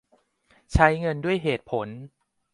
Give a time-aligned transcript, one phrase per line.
[0.73, 1.87] ใช้เงินด้วยเหตุผล